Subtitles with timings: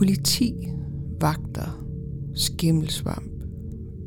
[0.00, 0.68] Politi,
[1.20, 1.84] vagter,
[2.34, 3.44] skimmelsvamp,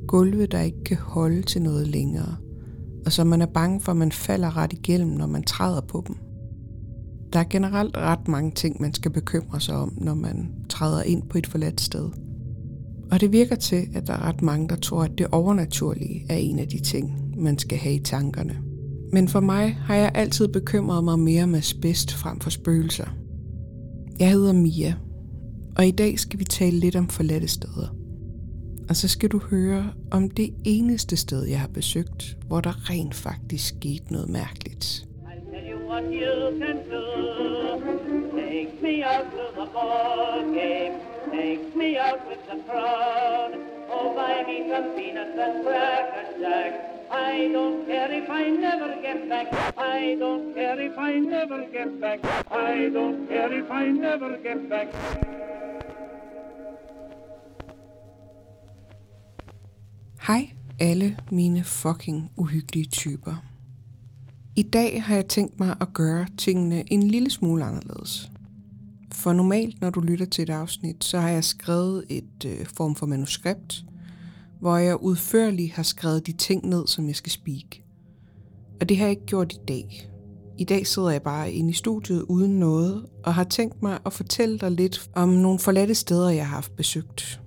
[0.07, 2.35] gulve, der ikke kan holde til noget længere,
[3.05, 6.03] og så man er bange for, at man falder ret igennem, når man træder på
[6.07, 6.15] dem.
[7.33, 11.23] Der er generelt ret mange ting, man skal bekymre sig om, når man træder ind
[11.29, 12.09] på et forladt sted.
[13.11, 16.37] Og det virker til, at der er ret mange, der tror, at det overnaturlige er
[16.37, 18.57] en af de ting, man skal have i tankerne.
[19.11, 23.07] Men for mig har jeg altid bekymret mig mere med asbest frem for spøgelser.
[24.19, 24.95] Jeg hedder Mia,
[25.77, 27.95] og i dag skal vi tale lidt om forladte steder.
[28.89, 33.15] Og så skal du høre om det eneste sted, jeg har besøgt, hvor der rent
[33.15, 35.05] faktisk skete noget mærkeligt.
[38.35, 40.93] Take me out to the ball game.
[41.31, 43.51] Take me out with the crowd.
[43.89, 46.71] Oh, buy me some peanuts and cracker jack.
[47.11, 49.47] I don't care if I never get back.
[49.77, 52.19] I don't care if I never get back.
[52.51, 55.52] I don't care if I never get back.
[60.27, 63.35] Hej alle mine fucking uhyggelige typer.
[64.55, 68.31] I dag har jeg tænkt mig at gøre tingene en lille smule anderledes.
[69.11, 72.95] For normalt, når du lytter til et afsnit, så har jeg skrevet et øh, form
[72.95, 73.85] for manuskript,
[74.59, 77.77] hvor jeg udførligt har skrevet de ting ned, som jeg skal speak.
[78.81, 80.09] Og det har jeg ikke gjort i dag.
[80.57, 84.13] I dag sidder jeg bare inde i studiet uden noget, og har tænkt mig at
[84.13, 87.42] fortælle dig lidt om nogle forladte steder, jeg har haft besøgt.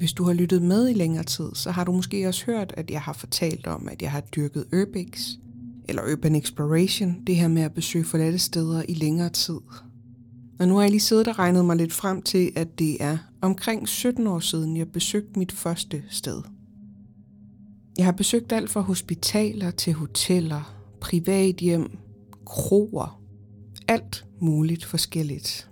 [0.00, 2.90] Hvis du har lyttet med i længere tid, så har du måske også hørt, at
[2.90, 5.30] jeg har fortalt om, at jeg har dyrket Urbex,
[5.88, 9.58] eller Urban Exploration, det her med at besøge forladte steder i længere tid.
[10.60, 13.18] Og nu har jeg lige siddet og regnet mig lidt frem til, at det er
[13.40, 16.42] omkring 17 år siden, jeg besøgte mit første sted.
[17.98, 21.98] Jeg har besøgt alt fra hospitaler til hoteller, privathjem,
[22.46, 23.22] kroer,
[23.88, 25.70] alt muligt forskelligt.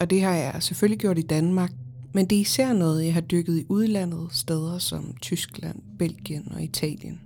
[0.00, 1.72] Og det har jeg selvfølgelig gjort i Danmark,
[2.16, 6.62] men det er især noget, jeg har dykket i udlandet, steder som Tyskland, Belgien og
[6.62, 7.20] Italien.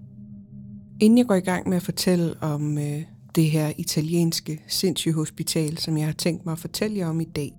[1.00, 3.02] Inden jeg går i gang med at fortælle om øh,
[3.34, 7.52] det her italienske sindssygehospital, som jeg har tænkt mig at fortælle jer om i dag,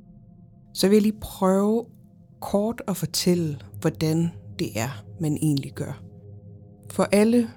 [0.74, 1.86] så vil jeg lige prøve
[2.42, 6.04] kort at fortælle, hvordan det er, man egentlig gør.
[6.90, 7.50] For alle,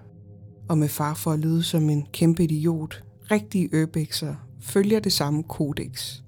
[0.69, 5.43] og med far for at lyde som en kæmpe idiot, rigtige urbexer følger det samme
[5.43, 6.21] kodex.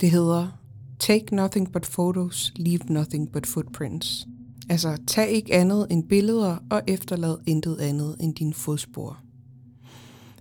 [0.00, 0.59] Det hedder
[1.00, 4.26] Take nothing but photos, leave nothing but footprints.
[4.68, 9.18] Altså, tag ikke andet end billeder og efterlad intet andet end dine fodspor.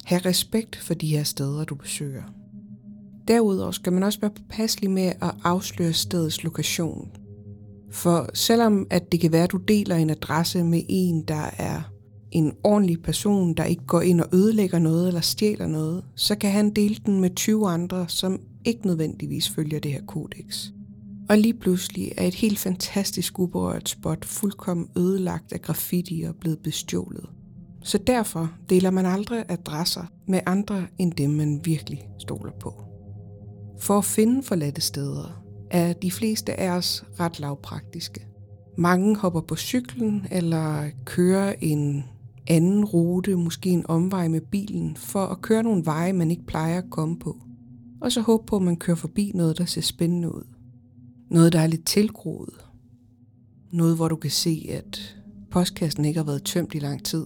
[0.04, 2.24] Ha' respekt for de her steder, du besøger.
[3.28, 7.12] Derudover skal man også være påpasselig med at afsløre stedets lokation.
[7.92, 11.82] For selvom at det kan være, at du deler en adresse med en, der er
[12.32, 16.52] en ordentlig person, der ikke går ind og ødelægger noget eller stjæler noget, så kan
[16.52, 20.68] han dele den med 20 andre, som ikke nødvendigvis følger det her kodex.
[21.30, 26.60] Og lige pludselig er et helt fantastisk uberørt spot fuldkommen ødelagt af graffiti og blevet
[26.60, 27.30] bestjålet.
[27.84, 32.74] Så derfor deler man aldrig adresser med andre end dem, man virkelig stoler på.
[33.80, 38.28] For at finde forladte steder er de fleste af os ret lavpraktiske.
[38.78, 42.04] Mange hopper på cyklen eller kører en
[42.48, 46.78] anden rute, måske en omvej med bilen, for at køre nogle veje, man ikke plejer
[46.78, 47.38] at komme på.
[48.02, 50.44] Og så håbe på, at man kører forbi noget, der ser spændende ud.
[51.30, 52.66] Noget, der er lidt tilgroet.
[53.72, 55.18] Noget, hvor du kan se, at
[55.52, 57.26] postkassen ikke har været tømt i lang tid.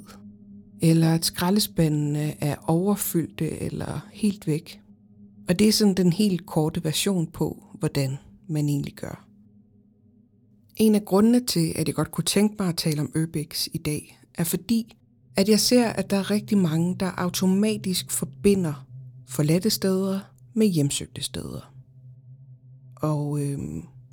[0.81, 4.81] Eller at skraldespandene er overfyldte eller helt væk.
[5.47, 8.17] Og det er sådan den helt korte version på, hvordan
[8.47, 9.27] man egentlig gør.
[10.75, 13.77] En af grundene til, at jeg godt kunne tænke mig at tale om Urbex i
[13.77, 14.95] dag, er fordi,
[15.35, 18.87] at jeg ser, at der er rigtig mange, der automatisk forbinder
[19.27, 20.19] forladte steder
[20.53, 21.73] med hjemsøgte steder.
[22.95, 23.59] Og øh,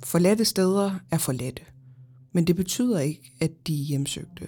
[0.03, 1.61] forladte steder er forladte,
[2.33, 4.47] men det betyder ikke, at de er hjemsøgte.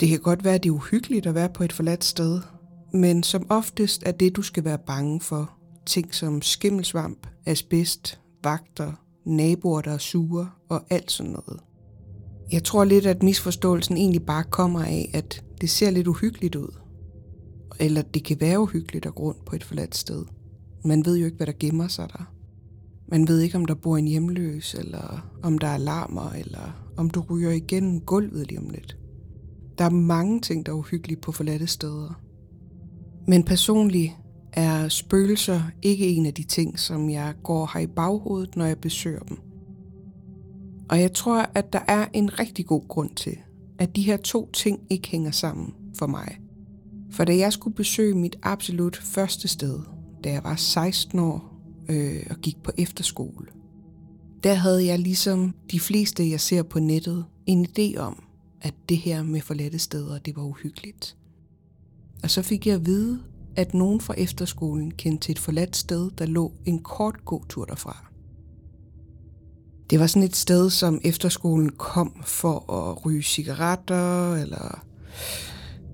[0.00, 2.40] Det kan godt være, at det er uhyggeligt at være på et forladt sted,
[2.92, 5.52] men som oftest er det, du skal være bange for,
[5.86, 8.92] ting som skimmelsvamp, asbest, vagter,
[9.26, 11.60] naboer, der er sure og alt sådan noget.
[12.52, 16.78] Jeg tror lidt, at misforståelsen egentlig bare kommer af, at det ser lidt uhyggeligt ud.
[17.80, 20.24] Eller det kan være uhyggeligt at gå rundt på et forladt sted.
[20.86, 22.32] Man ved jo ikke, hvad der gemmer sig der.
[23.08, 27.10] Man ved ikke, om der bor en hjemløs, eller om der er alarmer, eller om
[27.10, 28.96] du ryger igennem gulvet lige om lidt.
[29.78, 32.20] Der er mange ting, der er uhyggelige på forladte steder.
[33.28, 34.12] Men personligt
[34.52, 38.78] er spøgelser ikke en af de ting, som jeg går her i baghovedet, når jeg
[38.78, 39.38] besøger dem.
[40.88, 43.36] Og jeg tror, at der er en rigtig god grund til,
[43.78, 46.38] at de her to ting ikke hænger sammen for mig.
[47.10, 49.78] For da jeg skulle besøge mit absolut første sted,
[50.24, 51.52] da jeg var 16 år
[51.88, 53.46] øh, og gik på efterskole,
[54.44, 58.22] der havde jeg ligesom de fleste, jeg ser på nettet, en idé om,
[58.60, 61.16] at det her med forladte steder, det var uhyggeligt.
[62.22, 63.20] Og så fik jeg at vide,
[63.56, 68.06] at nogen fra efterskolen kendte til et forladt sted, der lå en kort gåtur derfra.
[69.90, 74.84] Det var sådan et sted, som efterskolen kom for at ryge cigaretter, eller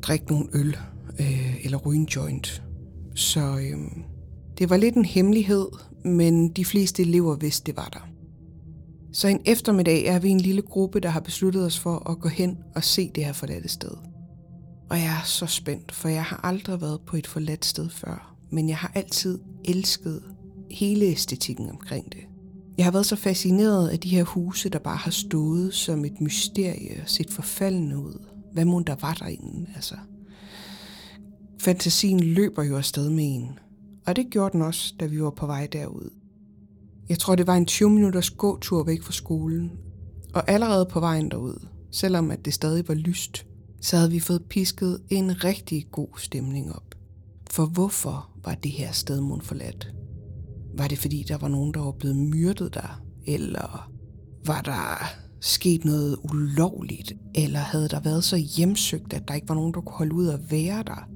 [0.03, 0.77] drikke nogle øl,
[1.21, 2.63] øh, eller ryge en joint.
[3.15, 4.03] Så øh,
[4.58, 5.66] det var lidt en hemmelighed,
[6.04, 8.08] men de fleste elever vidste, det var der.
[9.12, 12.28] Så en eftermiddag er vi en lille gruppe, der har besluttet os for at gå
[12.28, 13.90] hen og se det her forladte sted.
[14.90, 18.37] Og jeg er så spændt, for jeg har aldrig været på et forladt sted før,
[18.50, 20.22] men jeg har altid elsket
[20.70, 22.20] hele æstetikken omkring det.
[22.78, 26.20] Jeg har været så fascineret af de her huse, der bare har stået som et
[26.20, 28.26] mysterie og set forfaldende ud.
[28.52, 29.94] Hvad må der var derinde, altså.
[31.58, 33.58] Fantasien løber jo afsted med en.
[34.06, 36.10] Og det gjorde den også, da vi var på vej derud.
[37.08, 39.72] Jeg tror, det var en 20 minutters gåtur væk fra skolen.
[40.34, 43.46] Og allerede på vejen derud, selvom at det stadig var lyst,
[43.81, 46.94] så havde vi fået pisket en rigtig god stemning op.
[47.50, 49.93] For hvorfor var det her sted mon forladt?
[50.76, 53.02] Var det fordi, der var nogen, der var blevet myrdet der?
[53.26, 53.90] Eller
[54.46, 55.06] var der
[55.40, 57.12] sket noget ulovligt?
[57.34, 60.28] Eller havde der været så hjemsøgt, at der ikke var nogen, der kunne holde ud
[60.28, 61.08] at være der?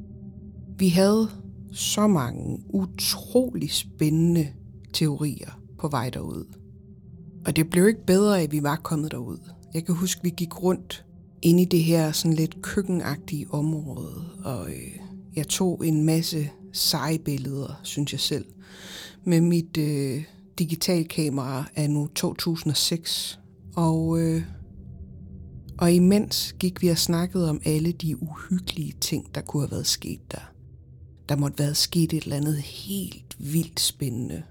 [0.79, 1.29] Vi havde
[1.73, 4.49] så mange utrolig spændende
[4.93, 6.45] teorier på vej derud.
[7.47, 9.39] Og det blev ikke bedre, at vi var kommet derud.
[9.75, 11.05] Jeg kan huske, at vi gik rundt
[11.43, 14.99] ind i det her sådan lidt køkkenagtige område, og øh,
[15.37, 18.45] jeg tog en masse seje billeder, synes jeg selv,
[19.25, 20.25] med mit øh,
[20.59, 23.39] digitalkamera af nu 2006.
[23.77, 24.43] Og, øh,
[25.79, 29.87] og imens gik vi og snakkede om alle de uhyggelige ting, der kunne have været
[29.87, 30.53] sket der.
[31.29, 34.43] Der måtte være sket et eller andet helt vildt spændende.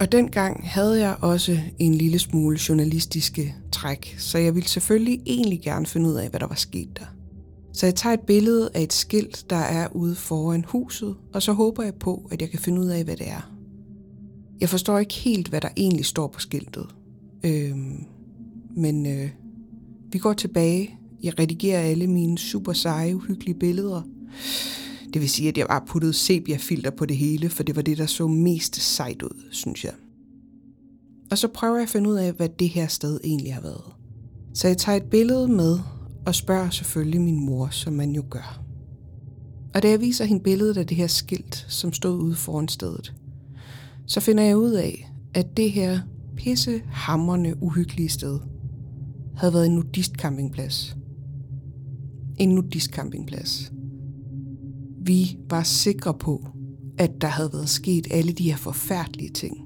[0.00, 5.60] Og dengang havde jeg også en lille smule journalistiske træk, så jeg ville selvfølgelig egentlig
[5.60, 7.06] gerne finde ud af, hvad der var sket der.
[7.72, 11.52] Så jeg tager et billede af et skilt, der er ude foran huset, og så
[11.52, 13.52] håber jeg på, at jeg kan finde ud af, hvad det er.
[14.60, 16.86] Jeg forstår ikke helt, hvad der egentlig står på skiltet.
[17.44, 18.04] Øhm,
[18.76, 19.30] men øh,
[20.12, 20.98] vi går tilbage.
[21.22, 24.02] Jeg redigerer alle mine super seje, uhyggelige billeder.
[25.16, 27.98] Det vil sige, at jeg bare puttede sepia-filter på det hele, for det var det,
[27.98, 29.92] der så mest sejt ud, synes jeg.
[31.30, 33.84] Og så prøver jeg at finde ud af, hvad det her sted egentlig har været.
[34.54, 35.78] Så jeg tager et billede med
[36.26, 38.62] og spørger selvfølgelig min mor, som man jo gør.
[39.74, 43.14] Og da jeg viser hende billedet af det her skilt, som stod ude foran stedet,
[44.06, 46.00] så finder jeg ud af, at det her
[46.36, 48.38] pisse hammerne uhyggelige sted
[49.36, 50.96] havde været en nudistcampingplads.
[52.38, 53.72] En nudistcampingplads.
[55.06, 56.46] Vi var sikre på,
[56.98, 59.56] at der havde været sket alle de her forfærdelige ting.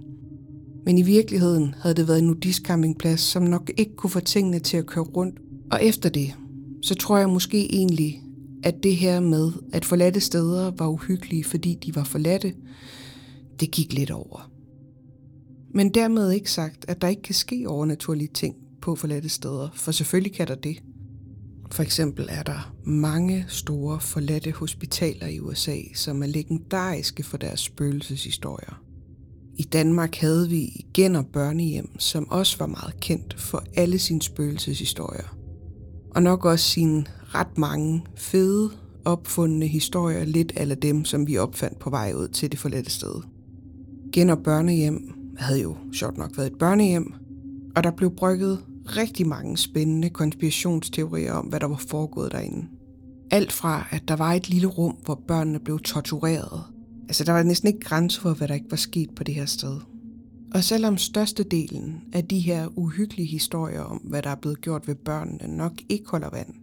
[0.84, 4.76] Men i virkeligheden havde det været en nudistcampingplads, som nok ikke kunne få tingene til
[4.76, 5.38] at køre rundt.
[5.70, 6.34] Og efter det,
[6.82, 8.22] så tror jeg måske egentlig,
[8.62, 12.54] at det her med, at forladte steder var uhyggelige, fordi de var forladte,
[13.60, 14.50] det gik lidt over.
[15.75, 19.93] Men dermed ikke sagt, at der ikke kan ske overnaturlige ting på forladte steder, for
[19.93, 20.82] selvfølgelig kan der det.
[21.72, 27.61] For eksempel er der mange store forladte hospitaler i USA, som er legendariske for deres
[27.61, 28.82] spøgelseshistorier.
[29.56, 35.36] I Danmark havde vi Genner Børnehjem, som også var meget kendt for alle sine spøgelseshistorier.
[36.10, 38.70] Og nok også sine ret mange fede,
[39.05, 43.15] opfundne historier, lidt af dem, som vi opfandt på vej ud til det forladte sted.
[44.12, 47.15] Genner Børnehjem havde jo sjovt nok været et børnehjem,
[47.77, 48.58] og der blev brygget
[48.97, 52.67] rigtig mange spændende konspirationsteorier om, hvad der var foregået derinde.
[53.31, 56.63] Alt fra, at der var et lille rum, hvor børnene blev tortureret.
[57.09, 59.47] Altså, der var næsten ikke grænser for, hvad der ikke var sket på det her
[59.47, 59.81] sted.
[60.55, 64.94] Og selvom størstedelen af de her uhyggelige historier om, hvad der er blevet gjort ved
[64.94, 66.55] børnene, nok ikke holder vand,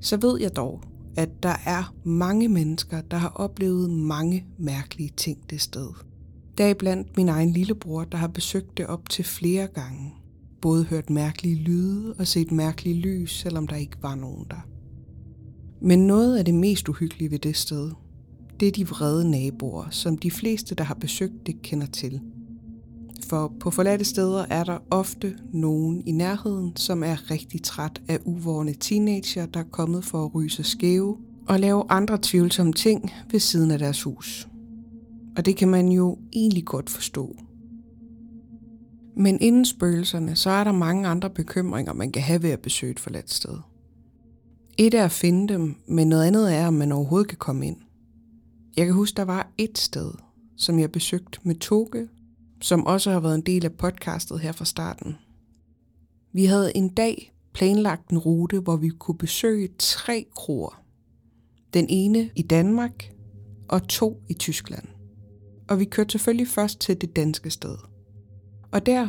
[0.00, 0.82] så ved jeg dog,
[1.16, 5.88] at der er mange mennesker, der har oplevet mange mærkelige ting det sted.
[6.58, 10.14] Deriblandt min egen lillebror, der har besøgt det op til flere gange
[10.64, 14.66] både hørt mærkelige lyde og set mærkelige lys, selvom der ikke var nogen der.
[15.80, 17.90] Men noget af det mest uhyggelige ved det sted,
[18.60, 22.20] det er de vrede naboer, som de fleste, der har besøgt det, kender til.
[23.28, 28.18] For på forladte steder er der ofte nogen i nærheden, som er rigtig træt af
[28.24, 31.16] uvårende teenager, der er kommet for at ryge sig skæve
[31.48, 34.48] og lave andre tvivlsomme ting ved siden af deres hus.
[35.36, 37.36] Og det kan man jo egentlig godt forstå,
[39.16, 42.90] men inden spøgelserne, så er der mange andre bekymringer, man kan have ved at besøge
[42.90, 43.58] et forladt sted.
[44.78, 47.76] Et er at finde dem, men noget andet er, om man overhovedet kan komme ind.
[48.76, 50.10] Jeg kan huske, der var et sted,
[50.56, 52.08] som jeg besøgte med Toge,
[52.60, 55.16] som også har været en del af podcastet her fra starten.
[56.32, 60.82] Vi havde en dag planlagt en rute, hvor vi kunne besøge tre kroer.
[61.74, 63.12] Den ene i Danmark
[63.68, 64.84] og to i Tyskland.
[65.68, 67.93] Og vi kørte selvfølgelig først til det danske sted.
[68.74, 69.08] Og der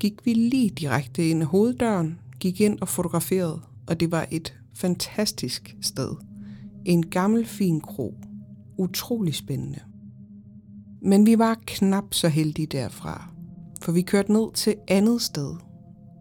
[0.00, 4.58] gik vi lige direkte ind i hoveddøren, gik ind og fotograferede, og det var et
[4.74, 6.14] fantastisk sted.
[6.84, 8.14] En gammel fin kro.
[8.78, 9.80] Utrolig spændende.
[11.02, 13.30] Men vi var knap så heldige derfra,
[13.82, 15.54] for vi kørte ned til andet sted.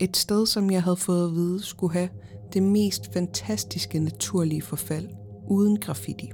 [0.02, 2.10] Et sted, som jeg havde fået at vide skulle have
[2.54, 5.08] det mest fantastiske naturlige forfald
[5.48, 6.32] uden graffiti.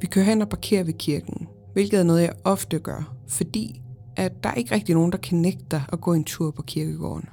[0.00, 3.82] Vi kører hen og parkerer ved kirken, hvilket er noget, jeg ofte gør, fordi
[4.16, 6.62] at der er ikke rigtig nogen, der kan nægte dig at gå en tur på
[6.62, 7.28] kirkegården.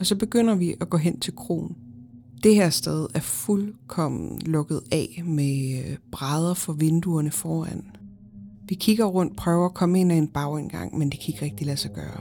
[0.00, 1.76] Og så begynder vi at gå hen til kronen.
[2.42, 7.84] Det her sted er fuldkommen lukket af med øh, brædder for vinduerne foran.
[8.68, 11.66] Vi kigger rundt, prøver at komme ind ad en bagindgang, men det kan ikke rigtig
[11.66, 12.20] lade sig gøre.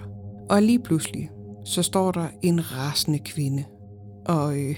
[0.50, 1.30] Og lige pludselig,
[1.66, 3.64] så står der en rasende kvinde
[4.26, 4.76] og, øh,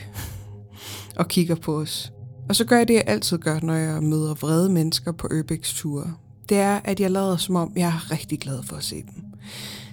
[1.19, 2.13] og kigger på os.
[2.49, 5.73] Og så gør jeg det, jeg altid gør, når jeg møder vrede mennesker på Ørbæks
[5.73, 6.13] ture.
[6.49, 9.23] Det er, at jeg lader som om, jeg er rigtig glad for at se dem.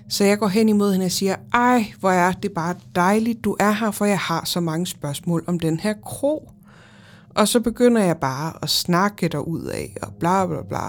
[0.09, 3.57] Så jeg går hen imod hende og siger, ej, hvor er det bare dejligt, du
[3.61, 6.51] er her, for jeg har så mange spørgsmål om den her kro.
[7.35, 10.89] Og så begynder jeg bare at snakke derud af og bla bla bla.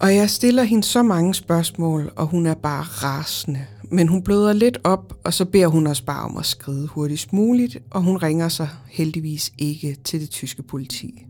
[0.00, 3.66] Og jeg stiller hende så mange spørgsmål, og hun er bare rasende.
[3.92, 7.32] Men hun bløder lidt op, og så beder hun os bare om at skride hurtigst
[7.32, 11.26] muligt, og hun ringer sig heldigvis ikke til det tyske politi.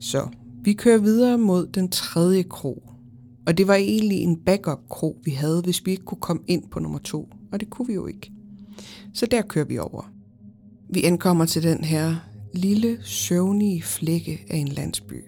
[0.00, 0.28] Så
[0.64, 2.92] vi kører videre mod den tredje krog,
[3.46, 6.80] og det var egentlig en backup-krog, vi havde, hvis vi ikke kunne komme ind på
[6.80, 7.28] nummer to.
[7.52, 8.32] Og det kunne vi jo ikke.
[9.14, 10.12] Så der kører vi over.
[10.88, 12.16] Vi ankommer til den her
[12.54, 15.24] lille, søvnige flække af en landsby.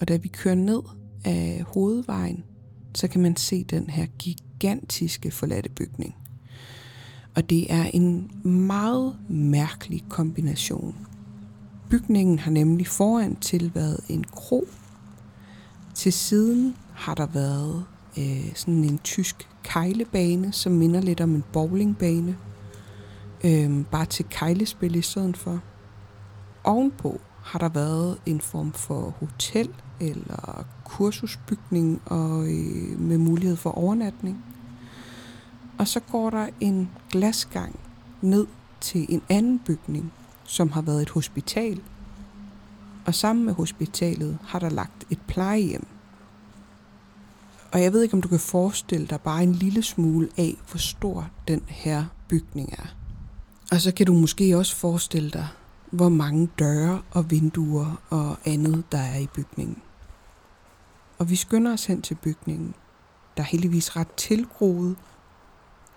[0.00, 0.80] Og da vi kører ned
[1.24, 2.44] af hovedvejen,
[2.94, 6.14] så kan man se den her gigantiske forladte bygning.
[7.36, 10.94] Og det er en meget mærkelig kombination.
[11.90, 14.68] Bygningen har nemlig foran til været en kro.
[15.94, 17.84] Til siden har der været
[18.18, 22.36] øh, sådan en tysk kejlebane, som minder lidt om en bowlingbane.
[23.44, 25.60] Øh, bare til kejlespil i stedet for.
[26.64, 33.70] Ovenpå har der været en form for hotel eller kursusbygning og øh, med mulighed for
[33.70, 34.44] overnatning.
[35.78, 37.78] Og så går der en glasgang
[38.22, 38.46] ned
[38.80, 40.12] til en anden bygning,
[40.44, 41.80] som har været et hospital.
[43.06, 45.86] Og sammen med hospitalet har der lagt et plejehjem.
[47.72, 50.78] Og jeg ved ikke, om du kan forestille dig bare en lille smule af, hvor
[50.78, 52.86] stor den her bygning er.
[53.72, 55.48] Og så kan du måske også forestille dig,
[55.90, 59.82] hvor mange døre og vinduer og andet, der er i bygningen.
[61.18, 62.74] Og vi skynder os hen til bygningen,
[63.36, 64.96] der er heldigvis ret tilgroet,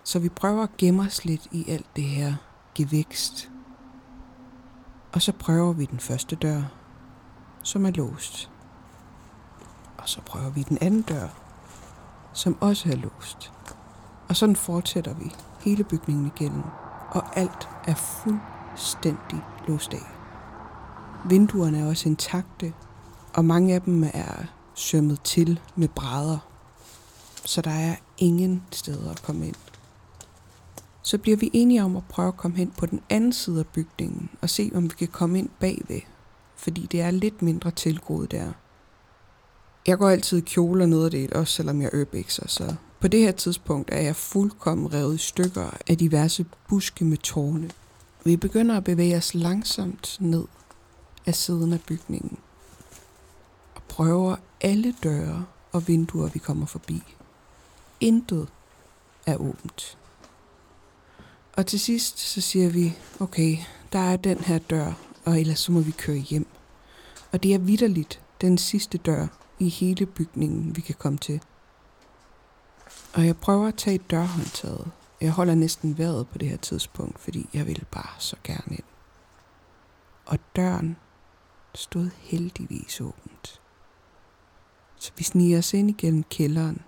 [0.03, 2.33] så vi prøver at gemme os lidt i alt det her
[2.75, 3.49] gevækst.
[5.11, 6.61] Og så prøver vi den første dør,
[7.63, 8.49] som er låst.
[9.97, 11.27] Og så prøver vi den anden dør,
[12.33, 13.53] som også er låst.
[14.29, 16.63] Og sådan fortsætter vi hele bygningen igennem,
[17.11, 20.05] og alt er fuldstændig låst af.
[21.25, 22.73] Vinduerne er også intakte,
[23.33, 26.37] og mange af dem er sømmet til med brædder,
[27.45, 29.55] så der er ingen steder at komme ind.
[31.07, 33.67] Så bliver vi enige om at prøve at komme hen på den anden side af
[33.67, 36.01] bygningen og se, om vi kan komme ind bagved,
[36.55, 38.51] fordi det er lidt mindre tilgroet der.
[39.87, 43.31] Jeg går altid i kjole og nederdel, også selvom jeg øbækser, så på det her
[43.31, 47.69] tidspunkt er jeg fuldkommen revet i stykker af diverse buske med tårne.
[48.23, 50.45] Vi begynder at bevæge os langsomt ned
[51.25, 52.37] af siden af bygningen
[53.75, 57.03] og prøver alle døre og vinduer, vi kommer forbi.
[57.99, 58.47] Intet
[59.25, 59.97] er åbent.
[61.57, 63.57] Og til sidst så siger vi, okay,
[63.93, 64.93] der er den her dør,
[65.25, 66.47] og ellers så må vi køre hjem.
[67.31, 69.27] Og det er vidderligt den sidste dør,
[69.59, 71.41] i hele bygningen, vi kan komme til.
[73.13, 74.91] Og jeg prøver at tage dørhåndtaget.
[75.21, 78.83] Jeg holder næsten vejret på det her tidspunkt, fordi jeg vil bare så gerne ind.
[80.25, 80.97] Og døren
[81.75, 83.61] stod heldigvis åbent.
[84.97, 86.81] Så vi sniger os ind igennem kælderen,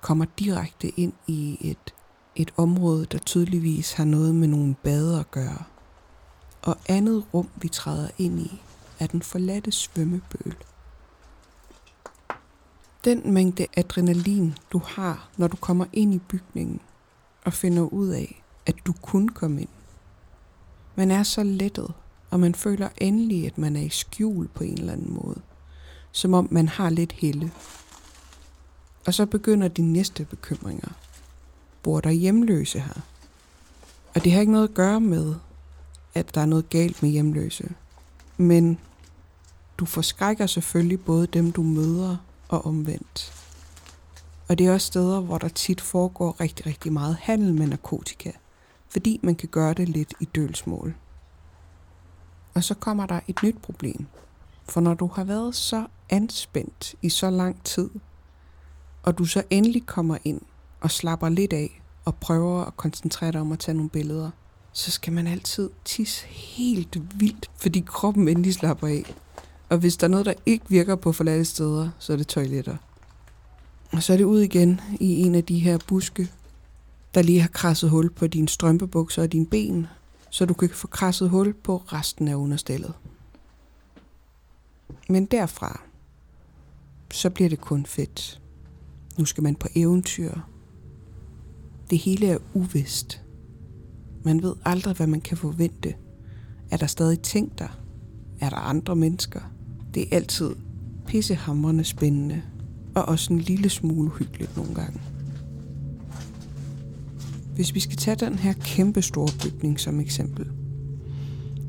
[0.00, 1.94] kommer direkte ind i et,
[2.36, 5.62] et område, der tydeligvis har noget med nogle bade at gøre.
[6.62, 8.62] Og andet rum, vi træder ind i,
[8.98, 10.54] er den forladte svømmebøl–
[13.04, 16.80] den mængde adrenalin, du har, når du kommer ind i bygningen
[17.44, 19.68] og finder ud af, at du kun komme ind.
[20.94, 21.92] Man er så lettet,
[22.30, 25.40] og man føler endelig, at man er i skjul på en eller anden måde.
[26.12, 27.52] Som om man har lidt helle.
[29.06, 30.88] Og så begynder de næste bekymringer.
[31.84, 33.00] Bor der hjemløse her?
[34.14, 35.34] Og det har ikke noget at gøre med,
[36.14, 37.70] at der er noget galt med hjemløse.
[38.36, 38.78] Men
[39.78, 42.16] du forskrækker selvfølgelig både dem, du møder
[42.48, 43.32] og omvendt.
[44.48, 48.30] Og det er også steder, hvor der tit foregår rigtig, rigtig meget handel med narkotika,
[48.88, 50.94] fordi man kan gøre det lidt i dølsmål.
[52.54, 54.06] Og så kommer der et nyt problem.
[54.68, 57.90] For når du har været så anspændt i så lang tid,
[59.02, 60.40] og du så endelig kommer ind
[60.84, 64.30] og slapper lidt af og prøver at koncentrere dig om at tage nogle billeder,
[64.72, 69.14] så skal man altid tisse helt vildt, fordi kroppen endelig slapper af.
[69.68, 72.76] Og hvis der er noget, der ikke virker på forladte steder, så er det toiletter.
[73.92, 76.30] Og så er det ud igen i en af de her buske,
[77.14, 79.86] der lige har krasset hul på dine strømpebukser og dine ben,
[80.30, 82.92] så du kan få krasset hul på resten af understillet.
[85.08, 85.80] Men derfra,
[87.12, 88.40] så bliver det kun fedt.
[89.18, 90.34] Nu skal man på eventyr.
[91.90, 93.22] Det hele er uvist.
[94.24, 95.94] Man ved aldrig, hvad man kan forvente.
[96.70, 97.78] Er der stadig ting der?
[98.40, 99.40] Er der andre mennesker?
[99.94, 100.50] Det er altid
[101.06, 102.42] pissehamrende spændende,
[102.94, 105.00] og også en lille smule hyggeligt nogle gange.
[107.54, 110.50] Hvis vi skal tage den her kæmpe store bygning som eksempel.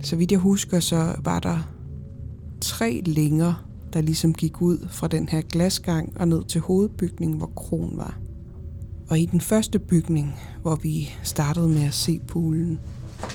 [0.01, 1.71] Så vidt jeg husker, så var der
[2.61, 7.51] tre længer, der ligesom gik ud fra den her glasgang og ned til hovedbygningen, hvor
[7.55, 8.19] kronen var.
[9.09, 12.79] Og i den første bygning, hvor vi startede med at se poolen,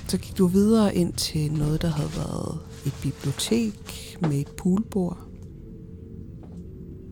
[0.09, 5.19] så gik du videre ind til noget, der havde været et bibliotek med et poolbord.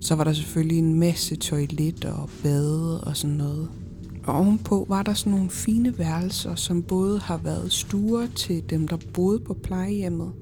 [0.00, 3.68] Så var der selvfølgelig en masse toiletter og bade og sådan noget.
[4.24, 8.88] Og ovenpå var der sådan nogle fine værelser, som både har været stuer til dem,
[8.88, 10.32] der boede på plejehjemmet,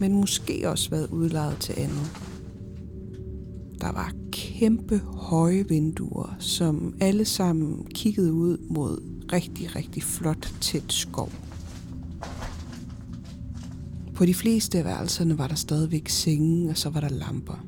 [0.00, 2.27] men måske også været udlejet til andet.
[3.80, 10.92] Der var kæmpe høje vinduer, som alle sammen kiggede ud mod rigtig, rigtig flot tæt
[10.92, 11.30] skov.
[14.14, 17.64] På de fleste af værelserne var der stadigvæk senge, og så var der lamper.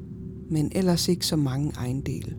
[0.51, 2.37] Men ellers ikke så mange ejendele.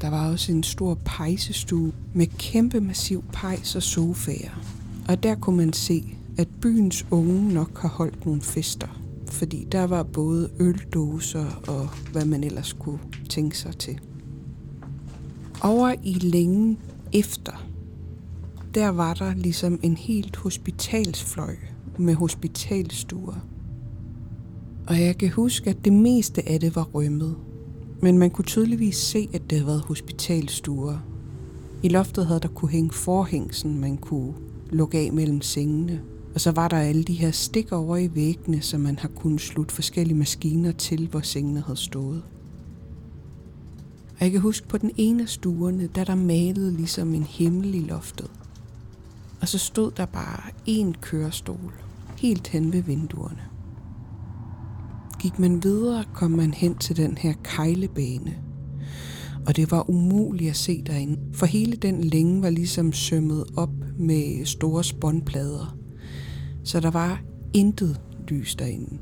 [0.00, 4.62] Der var også en stor pejsestue med kæmpe massiv pejs og sofaer.
[5.08, 6.04] Og der kunne man se,
[6.38, 9.01] at byens unge nok har holdt nogle fester.
[9.32, 14.00] Fordi der var både øldåser og hvad man ellers kunne tænke sig til.
[15.62, 16.78] Over i længen
[17.12, 17.66] efter,
[18.74, 21.56] der var der ligesom en helt hospitalsfløj
[21.98, 23.46] med hospitalstuer.
[24.86, 27.36] Og jeg kan huske, at det meste af det var rømmet.
[28.00, 30.98] Men man kunne tydeligvis se, at det havde været hospitalstuer.
[31.82, 34.34] I loftet havde der kunne hænge forhængsen, man kunne
[34.70, 36.00] lukke af mellem sengene.
[36.34, 39.40] Og så var der alle de her stik over i væggene, som man har kunnet
[39.40, 42.22] slutte forskellige maskiner til, hvor sengene havde stået.
[44.16, 47.74] Og jeg kan huske på den ene af stuerne, der der malede ligesom en himmel
[47.74, 48.30] i loftet.
[49.40, 51.72] Og så stod der bare en kørestol,
[52.18, 53.42] helt hen ved vinduerne.
[55.18, 58.38] Gik man videre, kom man hen til den her kejlebane.
[59.46, 63.74] Og det var umuligt at se derinde, for hele den længe var ligesom sømmet op
[63.98, 65.81] med store spåndplader.
[66.64, 67.22] Så der var
[67.54, 68.98] intet lys derinde.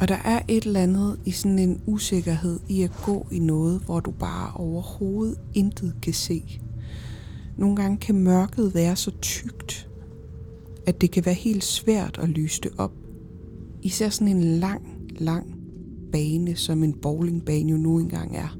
[0.00, 3.80] Og der er et eller andet i sådan en usikkerhed i at gå i noget,
[3.80, 6.60] hvor du bare overhovedet intet kan se.
[7.56, 9.88] Nogle gange kan mørket være så tykt,
[10.86, 12.92] at det kan være helt svært at lyse det op.
[13.82, 14.86] Især sådan en lang,
[15.18, 15.54] lang
[16.12, 18.58] bane, som en bowlingbane jo nu engang er.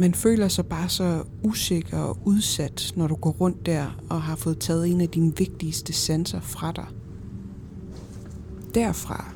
[0.00, 4.36] Man føler sig bare så usikker og udsat, når du går rundt der og har
[4.36, 6.86] fået taget en af dine vigtigste sanser fra dig.
[8.74, 9.32] Derfra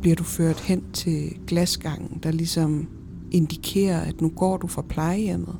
[0.00, 2.88] bliver du ført hen til glasgangen, der ligesom
[3.30, 5.56] indikerer, at nu går du fra plejehjemmet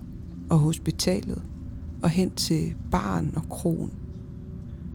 [0.50, 1.42] og hospitalet
[2.02, 3.92] og hen til barn og kron.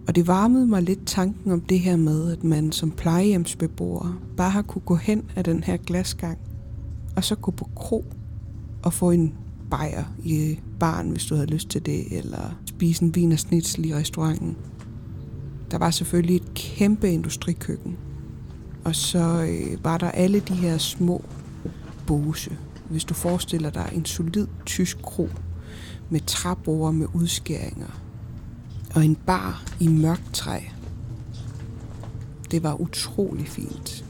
[0.07, 4.49] Og det varmede mig lidt tanken om det her med, at man som plejehjemsbeboer bare
[4.49, 6.37] har kunne gå hen af den her glasgang,
[7.15, 8.05] og så gå på kro
[8.87, 9.33] at få en
[9.69, 13.85] bajer i barn, hvis du havde lyst til det, eller spise en vin og snitsel
[13.85, 14.57] i restauranten.
[15.71, 17.97] Der var selvfølgelig et kæmpe industrikøkken.
[18.83, 21.25] Og så øh, var der alle de her små
[22.07, 22.57] bose.
[22.89, 25.29] Hvis du forestiller dig en solid tysk kro
[26.09, 28.01] med træbord med udskæringer
[28.95, 30.59] og en bar i mørkt træ.
[32.51, 34.05] Det var utrolig fint.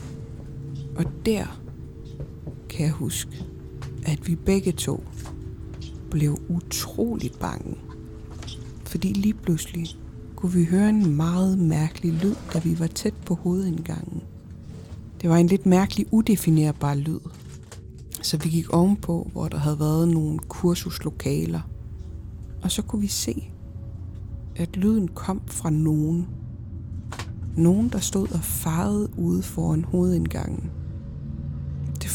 [0.95, 1.59] Og der
[2.69, 3.45] kan jeg huske,
[4.07, 5.03] at vi begge to
[6.11, 7.75] blev utroligt bange.
[8.85, 9.87] Fordi lige pludselig
[10.35, 14.21] kunne vi høre en meget mærkelig lyd, da vi var tæt på hovedindgangen.
[15.21, 17.19] Det var en lidt mærkelig, udefinerbar lyd.
[18.21, 21.61] Så vi gik ovenpå, hvor der havde været nogle kursuslokaler.
[22.61, 23.51] Og så kunne vi se,
[24.55, 26.27] at lyden kom fra nogen.
[27.57, 30.71] Nogen, der stod og farede ude foran hovedindgangen.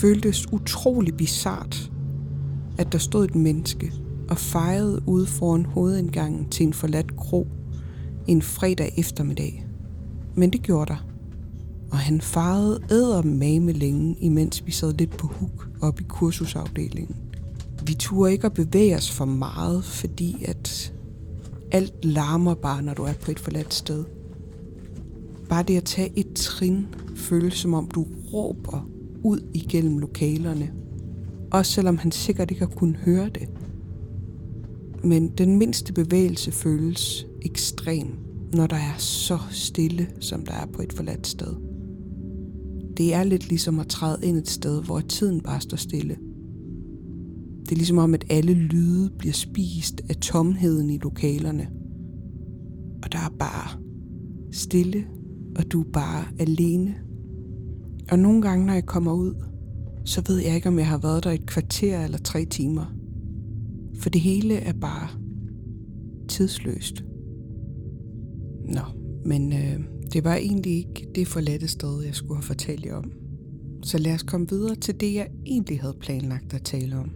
[0.03, 1.93] Føltes utrolig bizart,
[2.79, 3.93] at der stod et menneske
[4.31, 7.49] og fejede ude foran hovedindgangen til en forladt kro
[8.27, 9.67] en fredag eftermiddag.
[10.35, 11.07] Men det gjorde der.
[11.91, 17.17] Og han farede ædermame længe, imens vi sad lidt på huk op i kursusafdelingen.
[17.87, 20.95] Vi turde ikke at bevæge os for meget, fordi at
[21.73, 24.05] alt larmer bare, når du er på et forladt sted.
[25.49, 26.87] Bare det at tage et trin
[27.17, 28.92] føles som om du råber
[29.25, 30.73] ud igennem lokalerne.
[31.51, 33.49] Også selvom han sikkert ikke har kunnet høre det.
[35.05, 38.07] Men den mindste bevægelse føles ekstrem,
[38.55, 41.55] når der er så stille, som der er på et forladt sted.
[42.97, 46.17] Det er lidt ligesom at træde ind et sted, hvor tiden bare står stille.
[47.63, 51.69] Det er ligesom om, at alle lyde bliver spist af tomheden i lokalerne.
[53.03, 53.81] Og der er bare
[54.53, 55.05] stille,
[55.57, 56.95] og du er bare alene.
[58.13, 59.35] Og nogle gange, når jeg kommer ud,
[60.05, 62.95] så ved jeg ikke, om jeg har været der et kvarter eller tre timer.
[64.01, 65.09] For det hele er bare
[66.29, 67.05] tidsløst.
[68.65, 68.81] Nå,
[69.25, 69.81] men øh,
[70.13, 73.13] det var egentlig ikke det forladte sted, jeg skulle have fortalt jer om.
[73.83, 77.11] Så lad os komme videre til det, jeg egentlig havde planlagt at tale om.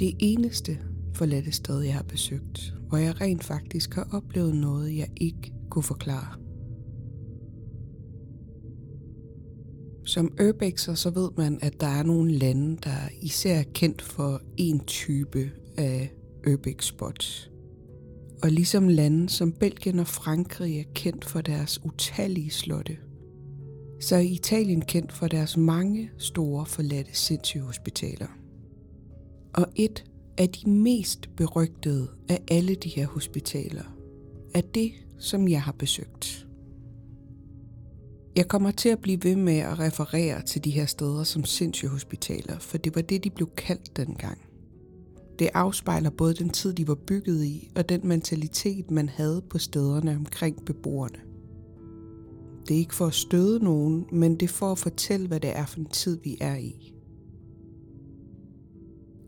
[0.00, 0.78] Det eneste
[1.14, 5.82] forladte sted, jeg har besøgt, hvor jeg rent faktisk har oplevet noget, jeg ikke kunne
[5.82, 6.43] forklare.
[10.04, 14.42] Som urbexer, så ved man, at der er nogle lande, der især er kendt for
[14.56, 16.12] en type af
[16.48, 17.50] urbex spots.
[18.42, 22.96] Og ligesom lande som Belgien og Frankrig er kendt for deres utallige slotte,
[24.00, 28.28] så er Italien kendt for deres mange store forladte sindssygehospitaler.
[29.54, 30.04] Og et
[30.38, 33.96] af de mest berygtede af alle de her hospitaler
[34.54, 36.43] er det, som jeg har besøgt.
[38.36, 42.58] Jeg kommer til at blive ved med at referere til de her steder som sindssygehospitaler,
[42.58, 44.38] for det var det, de blev kaldt dengang.
[45.38, 49.58] Det afspejler både den tid, de var bygget i, og den mentalitet, man havde på
[49.58, 51.18] stederne omkring beboerne.
[52.68, 55.56] Det er ikke for at støde nogen, men det er for at fortælle, hvad det
[55.56, 56.94] er for en tid, vi er i.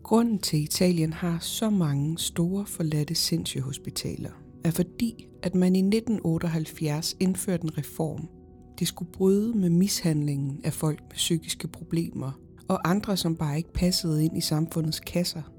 [0.03, 4.31] Grunden til, at Italien har så mange store forladte sindssygehospitaler,
[4.65, 8.29] er fordi, at man i 1978 indførte en reform.
[8.79, 13.73] Det skulle bryde med mishandlingen af folk med psykiske problemer og andre, som bare ikke
[13.73, 15.43] passede ind i samfundets kasser–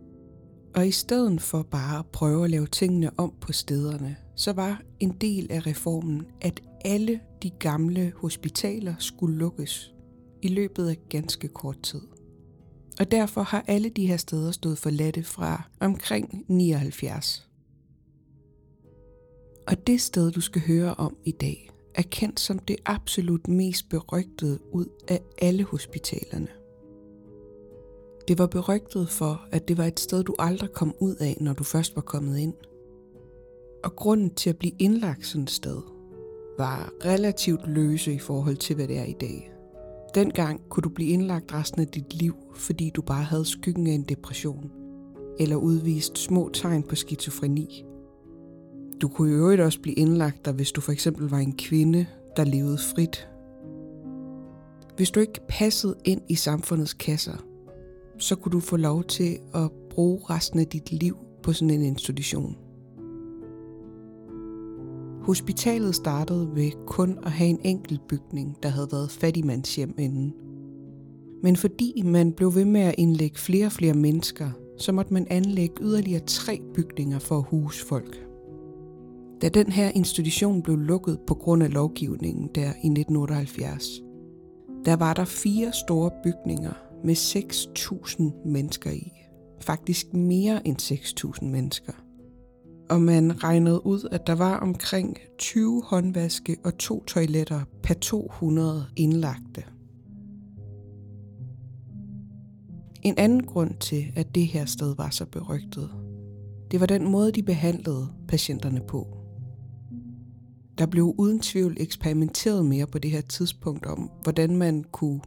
[0.77, 4.81] og i stedet for bare at prøve at lave tingene om på stederne, så var
[4.99, 9.93] en del af reformen, at alle de gamle hospitaler skulle lukkes
[10.41, 12.01] i løbet af ganske kort tid.
[12.99, 17.49] Og derfor har alle de her steder stået forladte fra omkring 79.
[19.67, 23.89] Og det sted, du skal høre om i dag, er kendt som det absolut mest
[23.89, 26.47] berygtede ud af alle hospitalerne.
[28.27, 31.53] Det var berygtet for, at det var et sted, du aldrig kom ud af, når
[31.53, 32.53] du først var kommet ind.
[33.83, 35.81] Og grunden til at blive indlagt sådan et sted,
[36.57, 39.51] var relativt løse i forhold til, hvad det er i dag.
[40.15, 43.91] Dengang kunne du blive indlagt resten af dit liv, fordi du bare havde skyggen af
[43.91, 44.71] en depression,
[45.39, 47.86] eller udvist små tegn på skizofreni.
[49.01, 52.05] Du kunne i øvrigt også blive indlagt der, hvis du for eksempel var en kvinde,
[52.37, 53.29] der levede frit.
[54.95, 57.37] Hvis du ikke passede ind i samfundets kasser,
[58.17, 61.81] så kunne du få lov til at bruge resten af dit liv på sådan en
[61.81, 62.57] institution.
[65.21, 70.33] Hospitalet startede ved kun at have en enkelt bygning, der havde været fattigmandshjem inden.
[71.43, 75.27] Men fordi man blev ved med at indlægge flere og flere mennesker, så måtte man
[75.29, 78.26] anlægge yderligere tre bygninger for at huse folk.
[79.41, 84.01] Da den her institution blev lukket på grund af lovgivningen der i 1978,
[84.85, 86.73] der var der fire store bygninger
[87.03, 89.11] med 6.000 mennesker i.
[89.61, 91.93] Faktisk mere end 6.000 mennesker.
[92.89, 98.85] Og man regnede ud, at der var omkring 20 håndvaske og to toiletter per 200
[98.95, 99.63] indlagte.
[103.01, 105.89] En anden grund til, at det her sted var så berygtet,
[106.71, 109.16] det var den måde, de behandlede patienterne på.
[110.77, 115.21] Der blev uden tvivl eksperimenteret mere på det her tidspunkt om, hvordan man kunne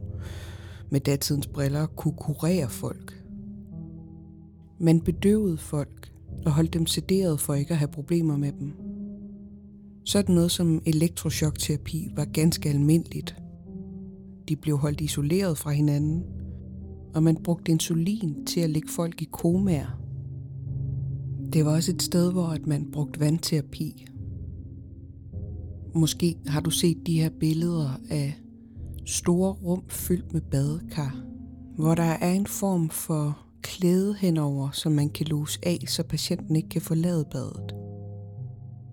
[0.89, 3.23] med datidens briller kunne kurere folk.
[4.79, 6.11] Man bedøvede folk
[6.45, 8.73] og holdt dem sederet for ikke at have problemer med dem.
[10.05, 13.35] Sådan noget som elektrochokterapi var ganske almindeligt.
[14.49, 16.23] De blev holdt isoleret fra hinanden,
[17.13, 20.01] og man brugte insulin til at lægge folk i komaer.
[21.53, 24.05] Det var også et sted, hvor at man brugte vandterapi.
[25.95, 28.41] Måske har du set de her billeder af
[29.05, 31.23] store rum fyldt med badekar,
[31.75, 36.55] hvor der er en form for klæde henover, som man kan lose af, så patienten
[36.55, 37.75] ikke kan forlade badet.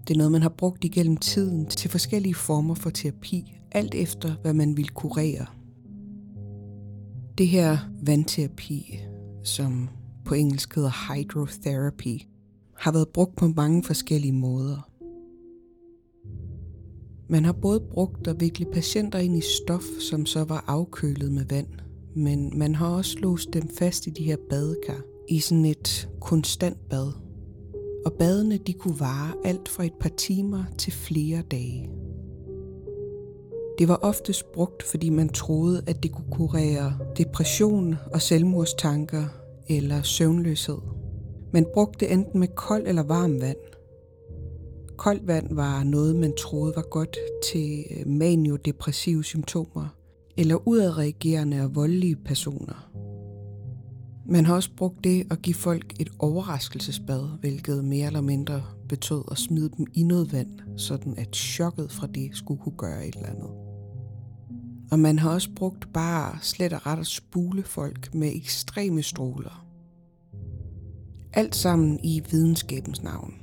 [0.09, 4.35] Det er noget, man har brugt igennem tiden til forskellige former for terapi, alt efter
[4.43, 5.47] hvad man vil kurere.
[7.39, 8.99] Det her vandterapi,
[9.45, 9.89] som
[10.25, 12.23] på engelsk hedder hydrotherapy,
[12.79, 14.88] har været brugt på mange forskellige måder.
[17.31, 21.45] Man har både brugt at vikle patienter ind i stof, som så var afkølet med
[21.45, 21.67] vand,
[22.17, 26.89] men man har også låst dem fast i de her badekar i sådan et konstant
[26.91, 27.13] bad.
[28.07, 31.91] Og badene de kunne vare alt fra et par timer til flere dage.
[33.79, 39.25] Det var oftest brugt, fordi man troede, at det kunne kurere depression og selvmordstanker
[39.69, 40.79] eller søvnløshed.
[41.53, 43.57] Man brugte enten med kold eller varm vand.
[44.99, 47.17] Koldt vand var noget, man troede var godt
[47.53, 49.89] til øh, maniodepressive symptomer
[50.37, 52.91] eller udadreagerende og voldelige personer.
[54.27, 59.23] Man har også brugt det at give folk et overraskelsesbad, hvilket mere eller mindre betød
[59.31, 63.15] at smide dem i noget vand, sådan at chokket fra det skulle kunne gøre et
[63.15, 63.51] eller andet.
[64.91, 69.67] Og man har også brugt bare slet og ret at spule folk med ekstreme stråler.
[71.33, 73.38] Alt sammen i videnskabens navn.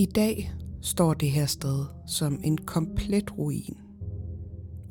[0.00, 3.76] I dag står det her sted som en komplet ruin.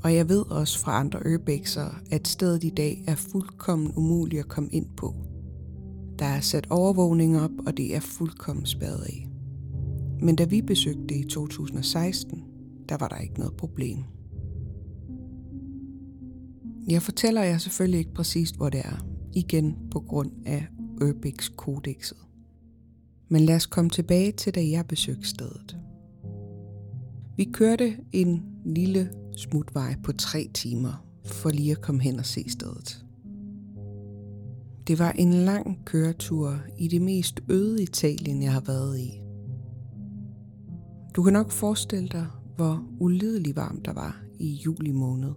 [0.04, 4.48] Og jeg ved også fra andre urbexer, at stedet i dag er fuldkommen umuligt at
[4.48, 5.16] komme ind på.
[6.20, 9.28] Der er sat overvågning op, og det er fuldkommen spærret af.
[10.22, 12.44] Men da vi besøgte det i 2016,
[12.90, 13.98] der var der ikke noget problem.
[16.90, 20.68] Jeg fortæller jer selvfølgelig ikke præcist, hvor det er, igen på grund af
[21.02, 22.27] Urbex-kodexet.
[23.30, 25.78] Men lad os komme tilbage til, da jeg besøgte stedet.
[27.38, 32.50] Vi kørte en lille smutvej på tre timer for lige at komme hen og se
[32.50, 33.06] stedet.
[34.88, 39.22] Det var en lang køretur i det mest øde Italien, jeg har været i.
[41.16, 45.34] Du kan nok forestille dig, hvor ulidelig varmt der var i juli måned.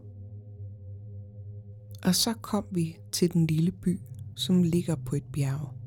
[2.05, 4.01] Og så kom vi til den lille by,
[4.37, 5.80] som ligger på et bjerg.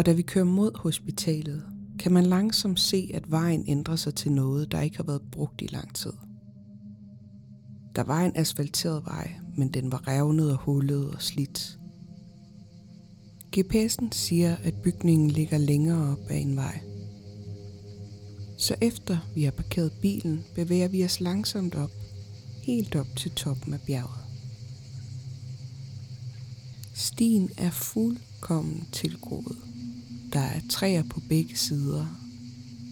[0.00, 1.62] Og da vi kører mod hospitalet,
[1.98, 5.62] kan man langsomt se, at vejen ændrer sig til noget, der ikke har været brugt
[5.62, 6.12] i lang tid.
[7.96, 11.78] Der var en asfalteret vej, men den var revnet og hullet og slidt.
[13.56, 16.80] GPS'en siger, at bygningen ligger længere op ad en vej.
[18.58, 21.92] Så efter vi har parkeret bilen, bevæger vi os langsomt op,
[22.62, 24.24] helt op til toppen af bjerget.
[26.94, 29.69] Stien er fuldkommen tilgroet.
[30.32, 32.06] Der er træer på begge sider,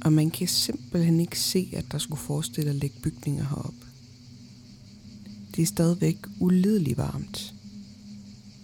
[0.04, 3.74] og man kan simpelthen ikke se, at der skulle forestille at lægge bygninger herop.
[5.56, 7.54] Det er stadigvæk ulideligt varmt,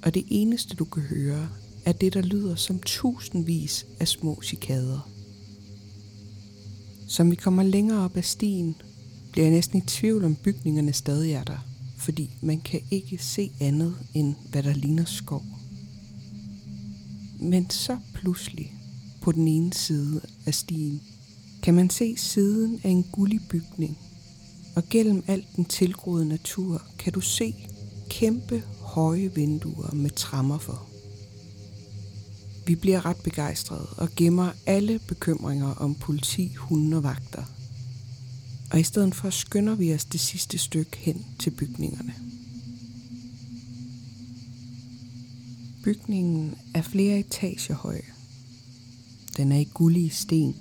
[0.02, 1.48] og det eneste du kan høre,
[1.84, 5.10] er det, der lyder som tusindvis af små cikader.
[7.08, 8.74] Som vi kommer længere op ad stien,
[9.32, 11.58] bliver jeg næsten i tvivl om bygningerne stadig er der,
[11.96, 15.53] fordi man kan ikke se andet end hvad der ligner skov.
[17.38, 18.74] Men så pludselig,
[19.20, 21.02] på den ene side af stien,
[21.62, 23.98] kan man se siden af en gullig bygning,
[24.76, 27.54] og gennem alt den tilgroede natur kan du se
[28.10, 30.88] kæmpe høje vinduer med trammer for.
[32.66, 37.44] Vi bliver ret begejstrede og gemmer alle bekymringer om politi, hunde og vagter.
[38.70, 42.14] Og i stedet for skynder vi os det sidste stykke hen til bygningerne.
[45.84, 48.00] Bygningen er flere etager høj.
[49.36, 50.56] Den er i gullige sten.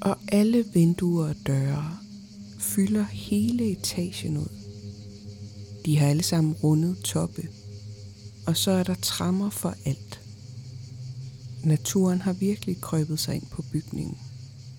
[0.00, 1.98] Og alle vinduer og døre
[2.58, 4.48] fylder hele etagen ud.
[5.84, 7.48] De har alle sammen rundet toppe.
[8.46, 10.20] Og så er der trammer for alt.
[11.64, 14.18] Naturen har virkelig krøbet sig ind på bygningen.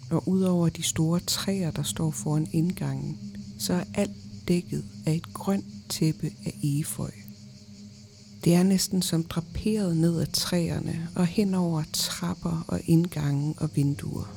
[0.10, 3.18] Og udover de store træer, der står foran indgangen,
[3.60, 7.10] så er alt dækket af et grønt tæppe af egefrø.
[8.48, 13.70] Det er næsten som draperet ned ad træerne og hen over trapper og indgange og
[13.76, 14.36] vinduer.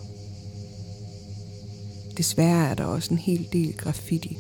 [2.17, 4.39] Desværre er der også en hel del graffiti.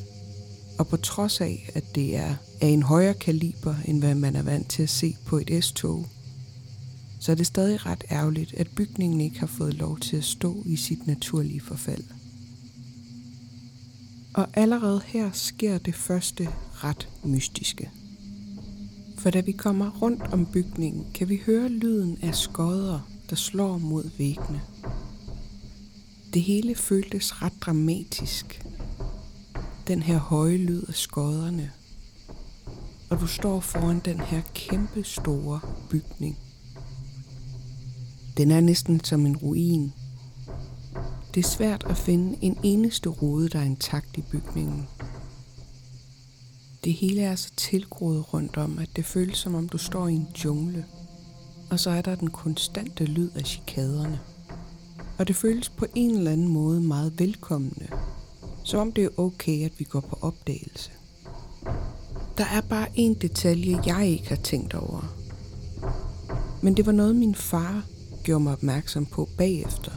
[0.79, 4.43] Og på trods af, at det er af en højere kaliber, end hvad man er
[4.43, 6.07] vant til at se på et S-tog,
[7.21, 10.63] så er det stadig ret ærgerligt, at bygningen ikke har fået lov til at stå
[10.67, 12.05] i sit naturlige forfald.
[14.35, 17.91] Og allerede her sker det første ret mystiske.
[19.23, 23.79] For da vi kommer rundt om bygningen, kan vi høre lyden af skodder, der slår
[23.79, 24.61] mod væggene.
[26.35, 28.67] Det hele føltes ret dramatisk.
[29.89, 31.71] Den her høje lyd af skodderne.
[33.11, 36.39] Og du står foran den her kæmpe store bygning.
[38.37, 39.93] Den er næsten som en ruin.
[41.35, 44.89] Det er svært at finde en eneste rode, der er intakt i bygningen.
[46.85, 50.15] Det hele er så tilgroet rundt om, at det føles som om du står i
[50.15, 50.85] en jungle.
[51.71, 54.21] Og så er der den konstante lyd af chikaderne.
[55.19, 57.89] Og det føles på en eller anden måde meget velkommende.
[58.65, 60.91] Som om det er okay, at vi går på opdagelse.
[62.39, 65.17] Der er bare en detalje, jeg ikke har tænkt over.
[66.63, 67.85] Men det var noget, min far
[68.25, 69.93] gjorde mig opmærksom på bagefter.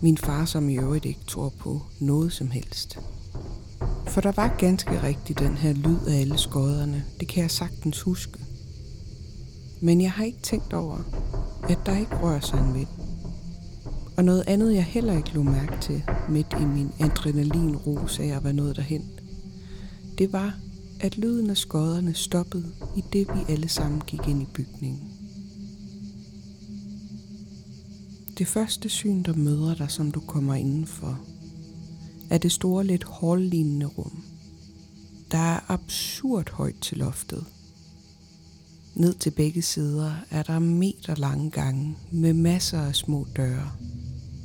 [0.00, 2.98] Min far, som i øvrigt ikke tror på noget som helst.
[4.12, 7.04] For der var ganske rigtigt den her lyd af alle skodderne.
[7.20, 8.38] Det kan jeg sagtens huske.
[9.80, 10.98] Men jeg har ikke tænkt over,
[11.68, 12.88] at der ikke rører sig en vind.
[14.16, 18.44] Og noget andet, jeg heller ikke lå mærke til midt i min adrenalinrus af at
[18.44, 19.10] være noget derhen,
[20.18, 20.54] det var,
[21.00, 25.12] at lyden af skodderne stoppede i det, vi alle sammen gik ind i bygningen.
[28.38, 31.20] Det første syn, der møder dig, som du kommer indenfor,
[32.32, 34.24] er det store lidt hall rum.
[35.30, 37.44] Der er absurd højt til loftet.
[38.94, 43.72] Ned til begge sider er der meter lange gange med masser af små døre.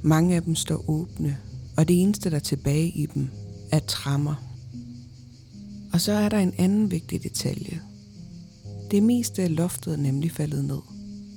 [0.03, 1.37] Mange af dem står åbne,
[1.77, 3.29] og det eneste, der er tilbage i dem,
[3.71, 4.35] er trammer.
[5.93, 7.81] Og så er der en anden vigtig detalje.
[8.91, 10.81] Det meste af loftet er nemlig faldet ned.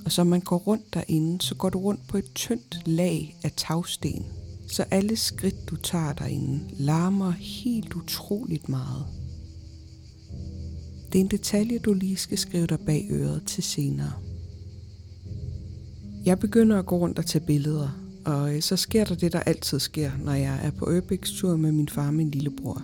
[0.05, 3.53] Og så man går rundt derinde, så går du rundt på et tyndt lag af
[3.57, 4.27] tagsten–
[4.73, 9.05] så alle skridt du tager derinde larmer helt utroligt meget.
[11.13, 14.13] Det er en detalje, du lige skal skrive dig bag øret til senere.
[16.25, 17.89] Jeg begynder at gå rundt og tage billeder,
[18.25, 21.57] og øh, så sker der det, der altid sker, når jeg er på Urbex tur
[21.57, 22.83] med min far og min lillebror.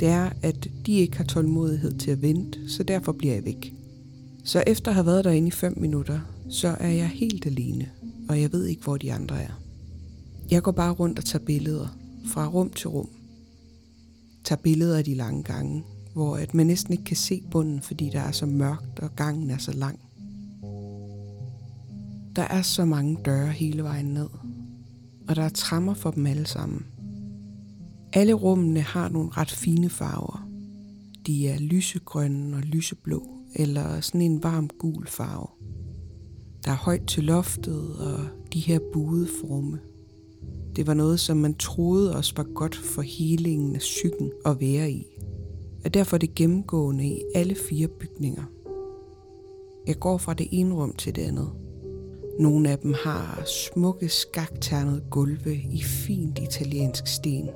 [0.00, 3.74] Det er, at de ikke har tålmodighed til at vente, så derfor bliver jeg væk.
[4.44, 6.20] Så efter at have været derinde i 5 minutter,
[6.50, 7.90] så er jeg helt alene,
[8.28, 9.62] og jeg ved ikke, hvor de andre er.
[10.50, 13.08] Jeg går bare rundt og tager billeder fra rum til rum.
[14.44, 18.10] Tager billeder af de lange gange, hvor at man næsten ikke kan se bunden, fordi
[18.12, 20.00] der er så mørkt og gangen er så lang.
[22.36, 24.28] Der er så mange døre hele vejen ned,
[25.28, 26.86] og der er trammer for dem alle sammen.
[28.12, 30.48] Alle rummene har nogle ret fine farver.
[31.26, 35.46] De er lysegrønne og lyseblå, eller sådan en varm gul farve.
[36.64, 38.18] Der er højt til loftet og
[38.52, 39.78] de her buede forme.
[40.76, 44.90] Det var noget, som man troede også var godt for helingen af psyken at være
[44.90, 45.06] i.
[45.84, 48.42] Og derfor er det gennemgående i alle fire bygninger.
[49.86, 51.50] Jeg går fra det ene rum til det andet.
[52.38, 57.50] Nogle af dem har smukke skakternede gulve i fint italiensk sten.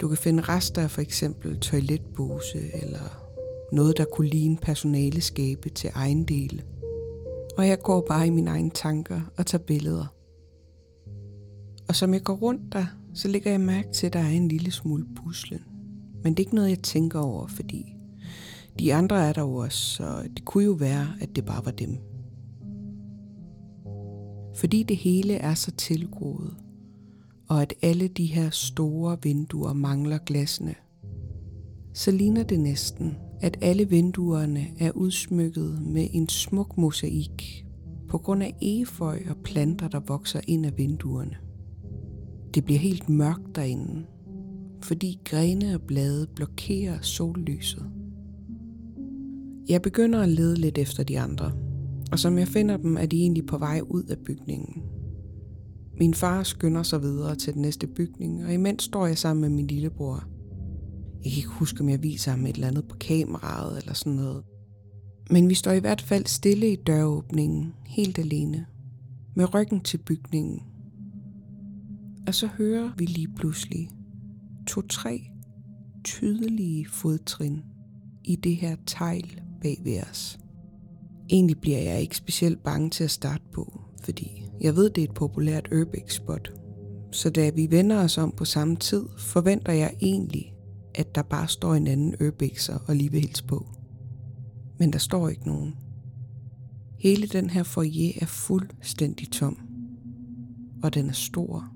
[0.00, 3.26] Du kan finde rester af for eksempel toiletbose eller
[3.72, 6.62] noget, der kunne ligne personaleskabe til ejendele.
[7.58, 10.15] Og jeg går bare i mine egne tanker og tager billeder.
[11.88, 14.48] Og som jeg går rundt der, så lægger jeg mærke til, at der er en
[14.48, 15.60] lille smule puslen.
[16.24, 17.96] Men det er ikke noget, jeg tænker over, fordi
[18.78, 21.70] de andre er der jo også, så det kunne jo være, at det bare var
[21.70, 21.98] dem.
[24.54, 26.54] Fordi det hele er så tilgroet,
[27.48, 30.74] og at alle de her store vinduer mangler glasene,
[31.94, 37.66] så ligner det næsten, at alle vinduerne er udsmykket med en smuk mosaik
[38.08, 41.36] på grund af egeføj og planter, der vokser ind af vinduerne.
[42.56, 44.06] Det bliver helt mørkt derinde,
[44.82, 47.90] fordi grene og blade blokerer sollyset.
[49.68, 51.52] Jeg begynder at lede lidt efter de andre,
[52.12, 54.82] og som jeg finder dem, er de egentlig på vej ud af bygningen.
[55.98, 59.50] Min far skynder sig videre til den næste bygning, og imens står jeg sammen med
[59.50, 60.24] min lillebror.
[61.24, 64.12] Jeg kan ikke huske, om jeg viser ham et eller andet på kameraet eller sådan
[64.12, 64.44] noget.
[65.30, 68.66] Men vi står i hvert fald stille i døråbningen, helt alene,
[69.34, 70.62] med ryggen til bygningen
[72.26, 73.90] og så hører vi lige pludselig
[74.66, 75.30] to-tre
[76.04, 77.62] tydelige fodtrin
[78.24, 80.38] i det her tegl bag ved os.
[81.30, 85.08] Egentlig bliver jeg ikke specielt bange til at starte på, fordi jeg ved, det er
[85.08, 86.52] et populært urbex spot.
[87.12, 90.54] Så da vi vender os om på samme tid, forventer jeg egentlig,
[90.94, 93.66] at der bare står en anden urbexer og lige vil hilse på.
[94.78, 95.74] Men der står ikke nogen.
[96.98, 99.58] Hele den her foyer er fuldstændig tom.
[100.82, 101.75] Og den er stor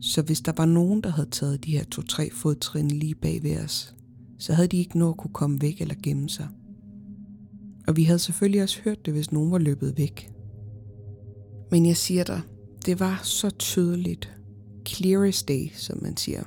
[0.00, 3.58] så hvis der var nogen, der havde taget de her to-tre fodtrin lige bag ved
[3.58, 3.94] os,
[4.38, 6.48] så havde de ikke nået at kunne komme væk eller gemme sig.
[7.86, 10.32] Og vi havde selvfølgelig også hørt det, hvis nogen var løbet væk.
[11.70, 12.40] Men jeg siger dig,
[12.86, 14.34] det var så tydeligt.
[14.88, 16.42] Clear as day, som man siger.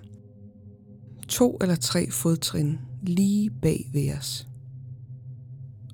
[1.28, 4.48] To eller tre fodtrin lige bag ved os.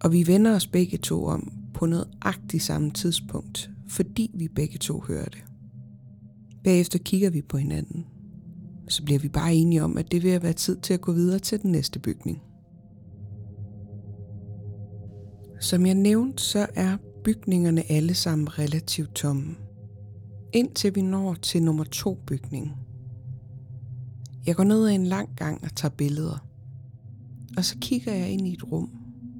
[0.02, 4.78] Og vi vender os begge to om på noget agtigt samme tidspunkt, fordi vi begge
[4.78, 5.47] to hører det.
[6.68, 8.06] Bagefter kigger vi på hinanden.
[8.88, 11.40] Så bliver vi bare enige om, at det vil være tid til at gå videre
[11.40, 12.42] til den næste bygning.
[15.60, 19.56] Som jeg nævnte, så er bygningerne alle sammen relativt tomme.
[20.54, 22.72] Indtil vi når til nummer to bygning.
[24.46, 26.48] Jeg går ned ad en lang gang og tager billeder.
[27.58, 28.90] Og så kigger jeg ind i et rum,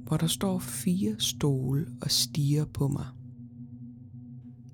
[0.06, 3.06] hvor der står fire stole og stiger på mig.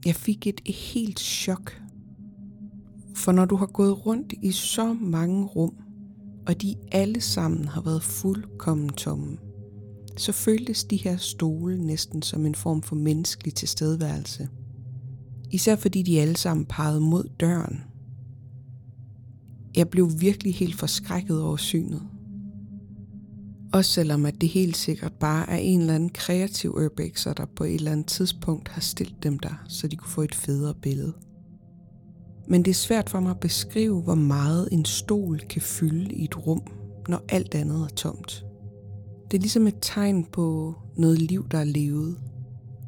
[0.07, 1.84] Jeg fik et helt chok.
[3.15, 5.75] For når du har gået rundt i så mange rum,
[6.47, 9.37] og de alle sammen har været fuldkommen tomme,
[10.17, 14.49] så føltes de her stole næsten som en form for menneskelig tilstedeværelse.
[15.51, 17.83] Især fordi de alle sammen pegede mod døren.
[19.77, 22.03] Jeg blev virkelig helt forskrækket over synet.
[23.73, 27.65] Også selvom at det helt sikkert bare er en eller anden kreativ urbexer, der på
[27.65, 31.13] et eller andet tidspunkt har stillet dem der, så de kunne få et federe billede.
[32.47, 36.25] Men det er svært for mig at beskrive, hvor meget en stol kan fylde i
[36.25, 36.63] et rum,
[37.09, 38.45] når alt andet er tomt.
[39.31, 42.17] Det er ligesom et tegn på noget liv, der er levet.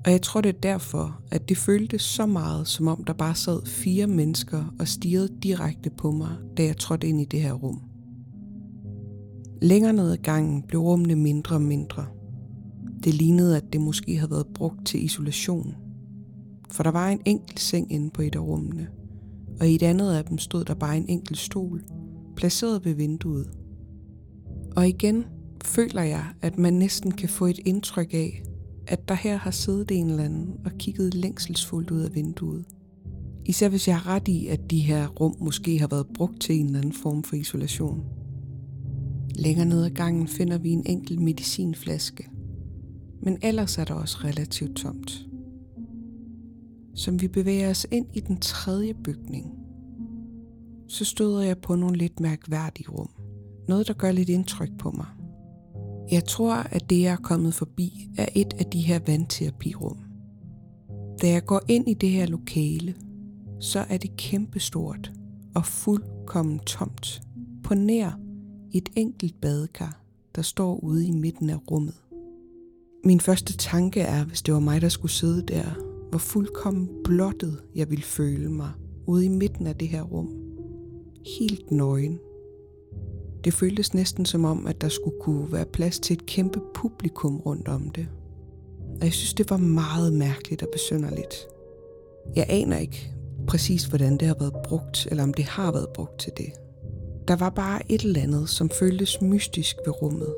[0.04, 3.34] Og jeg tror, det er derfor, at det føltes så meget, som om der bare
[3.34, 7.52] sad fire mennesker og stirrede direkte på mig, da jeg trådte ind i det her
[7.52, 7.80] rum.
[9.62, 12.06] Længere ned ad gangen blev rummene mindre og mindre.
[13.04, 15.74] Det lignede, at det måske havde været brugt til isolation.
[16.70, 18.88] For der var en enkelt seng inde på et af rummene,
[19.60, 21.84] og i et andet af dem stod der bare en enkelt stol,
[22.36, 23.50] placeret ved vinduet.
[24.76, 25.24] Og igen
[25.64, 28.42] føler jeg, at man næsten kan få et indtryk af,
[28.86, 32.64] at der her har siddet en eller anden og kigget længselsfuldt ud af vinduet.
[33.44, 36.60] Især hvis jeg har ret i, at de her rum måske har været brugt til
[36.60, 38.04] en eller anden form for isolation.
[39.34, 42.28] Længere ned ad gangen finder vi en enkelt medicinflaske.
[43.22, 45.25] Men ellers er der også relativt tomt.
[46.96, 49.46] Som vi bevæger os ind i den tredje bygning,
[50.88, 53.10] så støder jeg på nogle lidt mærkværdige rum.
[53.68, 55.06] Noget, der gør lidt indtryk på mig.
[56.10, 59.98] Jeg tror, at det, jeg er kommet forbi, er et af de her vandterapirum.
[61.22, 62.94] Da jeg går ind i det her lokale,
[63.60, 65.12] så er det kæmpestort
[65.54, 67.22] og fuldkommen tomt.
[67.64, 68.18] På nær
[68.72, 70.02] et enkelt badekar,
[70.34, 71.94] der står ude i midten af rummet.
[73.04, 77.62] Min første tanke er, hvis det var mig, der skulle sidde der, hvor fuldkommen blottet
[77.74, 78.70] jeg ville føle mig
[79.06, 80.28] ude i midten af det her rum.
[81.38, 82.18] Helt nøgen.
[83.44, 87.36] Det føltes næsten som om, at der skulle kunne være plads til et kæmpe publikum
[87.36, 88.08] rundt om det.
[89.00, 91.34] Og jeg synes, det var meget mærkeligt og besynderligt.
[92.36, 93.12] Jeg aner ikke
[93.46, 96.52] præcis, hvordan det har været brugt, eller om det har været brugt til det.
[97.28, 100.34] Der var bare et eller andet, som føltes mystisk ved rummet.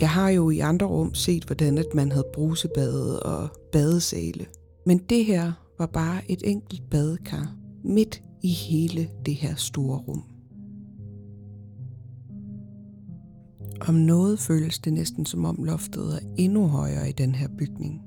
[0.00, 4.46] Jeg har jo i andre rum set, hvordan at man havde brusebadet og badesale.
[4.86, 10.24] Men det her var bare et enkelt badekar midt i hele det her store rum.
[13.88, 18.02] Om noget føles det næsten som om loftet er endnu højere i den her bygning.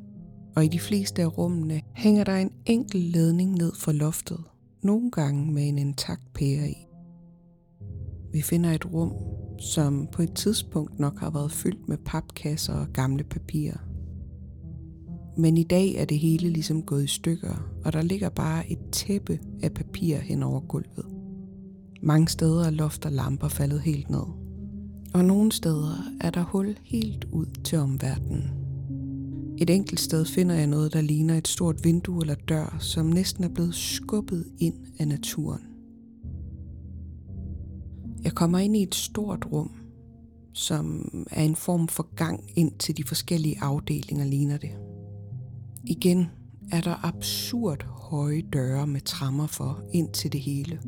[0.55, 4.39] Og i de fleste af rummene hænger der en enkelt ledning ned fra loftet,
[4.83, 6.87] nogle gange med en intakt pære i.
[8.31, 9.11] Vi finder et rum,
[9.63, 13.77] som på et tidspunkt nok har været fyldt med papkasser og gamle papirer.
[15.37, 18.79] Men i dag er det hele ligesom gået i stykker, og der ligger bare et
[18.91, 21.05] tæppe af papir hen over gulvet.
[22.01, 24.25] Mange steder er loft og lamper faldet helt ned.
[25.13, 28.51] Og nogle steder er der hul helt ud til omverdenen.
[29.57, 33.43] Et enkelt sted finder jeg noget, der ligner et stort vindue eller dør, som næsten
[33.43, 35.72] er blevet skubbet ind af naturen.
[38.23, 39.71] Jeg kommer ind i et stort rum,
[40.53, 44.71] som er en form for gang ind til de forskellige afdelinger, ligner det.
[45.83, 46.27] Igen
[46.71, 50.79] er der absurd høje døre med trammer for ind til det hele.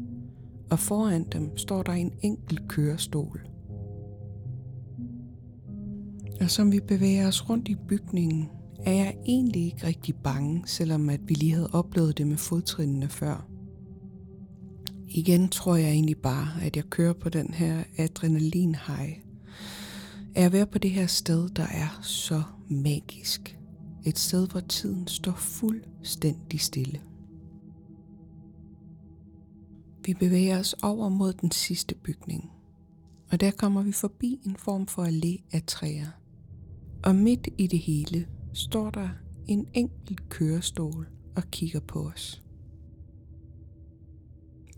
[0.70, 3.48] Og foran dem står der en enkelt kørestol.
[6.42, 11.10] Og som vi bevæger os rundt i bygningen, er jeg egentlig ikke rigtig bange, selvom
[11.10, 13.48] at vi lige havde oplevet det med fodtrinene før.
[15.18, 19.18] Igen tror jeg egentlig bare, at jeg kører på den her adrenalin high.
[20.36, 23.59] Er jeg ved på det her sted, der er så magisk.
[24.05, 27.01] Et sted, hvor tiden står fuldstændig stille.
[30.05, 32.51] Vi bevæger os over mod den sidste bygning,
[33.32, 36.07] og der kommer vi forbi en form for allé af træer.
[37.03, 39.09] Og midt i det hele står der
[39.47, 42.45] en enkelt kørestol og kigger på os.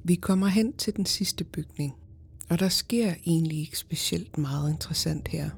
[0.08, 1.93] Vi kommer hen til den sidste bygning,
[2.49, 5.49] og der sker egentlig ikke specielt meget interessant her.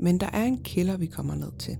[0.00, 1.76] Men der er en kælder, vi kommer ned til.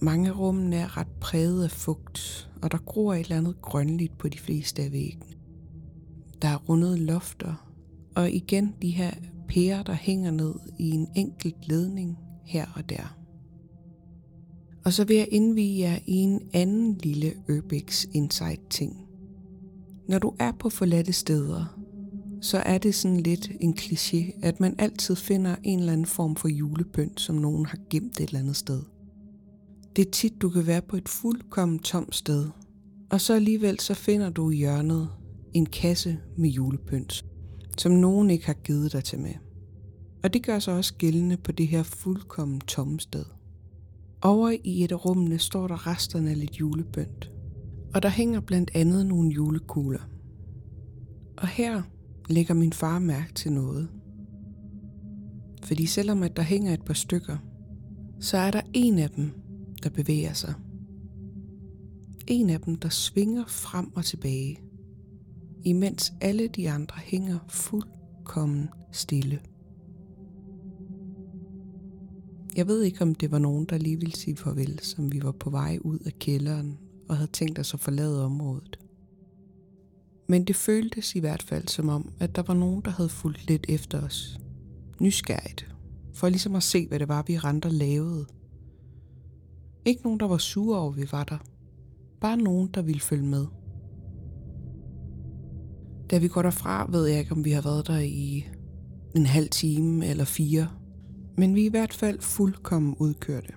[0.00, 4.18] Mange af rummene er ret præget af fugt, og der gror et eller andet grønligt
[4.18, 5.24] på de fleste af væggene.
[6.42, 7.70] Der er rundede lofter,
[8.16, 9.10] og igen de her
[9.48, 13.16] pærer, der hænger ned i en enkelt ledning her og der.
[14.84, 19.03] Og så vil jeg indvige jer i en anden lille Urbex Insight ting.
[20.08, 21.80] Når du er på forladte steder,
[22.40, 26.36] så er det sådan lidt en kliché, at man altid finder en eller anden form
[26.36, 28.82] for julepynt, som nogen har gemt et eller andet sted.
[29.96, 32.48] Det er tit, du kan være på et fuldkommen tomt sted,
[33.10, 35.08] og så alligevel så finder du i hjørnet
[35.52, 37.24] en kasse med julepynt,
[37.78, 39.34] som nogen ikke har givet dig til med.
[40.22, 43.24] Og det gør sig også gældende på det her fuldkommen tomme sted.
[44.22, 47.30] Over i et af rummene står der resterne af lidt julepynt
[47.94, 50.08] og der hænger blandt andet nogle julekugler.
[51.36, 51.82] Og her
[52.28, 53.88] lægger min far mærke til noget.
[55.62, 57.36] Fordi selvom at der hænger et par stykker,
[58.20, 59.30] så er der en af dem,
[59.82, 60.54] der bevæger sig.
[62.26, 64.58] En af dem, der svinger frem og tilbage,
[65.64, 69.40] imens alle de andre hænger fuldkommen stille.
[72.56, 75.32] Jeg ved ikke, om det var nogen, der lige ville sige farvel, som vi var
[75.32, 76.78] på vej ud af kælderen
[77.08, 78.78] og havde tænkt os at forlade området.
[80.28, 83.48] Men det føltes i hvert fald som om, at der var nogen, der havde fulgt
[83.48, 84.38] lidt efter os.
[85.00, 85.74] Nysgerrigt.
[86.14, 88.26] For ligesom at se, hvad det var, vi renter lavede.
[89.84, 91.38] Ikke nogen, der var sure over, vi var der.
[92.20, 93.46] Bare nogen, der ville følge med.
[96.10, 98.46] Da vi går derfra, ved jeg ikke, om vi har været der i
[99.16, 100.68] en halv time eller fire.
[101.36, 103.52] Men vi er i hvert fald fuldkommen udkørte.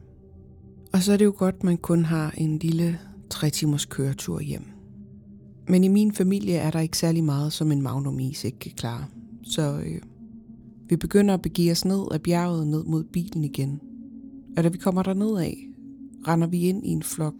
[0.93, 4.65] Og så er det jo godt, man kun har en lille tre timers køretur hjem.
[5.67, 8.71] Men i min familie er der ikke særlig meget, som en magnum is ikke kan
[8.71, 9.05] klare.
[9.43, 10.01] Så øh,
[10.89, 13.81] vi begynder at begive os ned af bjerget ned mod bilen igen.
[14.57, 15.67] Og da vi kommer der ned af,
[16.27, 17.33] render vi ind i en flok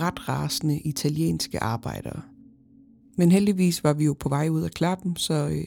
[0.00, 2.20] ret rasende italienske arbejdere.
[3.16, 5.64] Men heldigvis var vi jo på vej ud af klappen, så øh,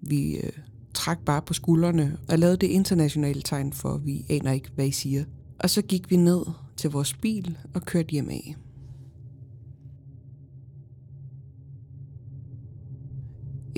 [0.00, 0.52] vi øh,
[0.94, 4.90] trak bare på skuldrene og lavede det internationale tegn for, vi aner ikke, hvad I
[4.90, 5.24] siger.
[5.58, 6.42] Og så gik vi ned
[6.76, 8.56] til vores bil og kørte hjem af.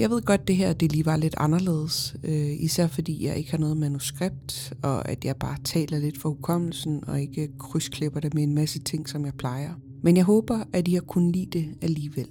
[0.00, 3.50] Jeg ved godt, det her det lige var lidt anderledes, øh, især fordi jeg ikke
[3.50, 8.34] har noget manuskript, og at jeg bare taler lidt for hukommelsen, og ikke krydsklipper det
[8.34, 9.74] med en masse ting, som jeg plejer.
[10.02, 12.26] Men jeg håber, at I har kunnet lide det alligevel.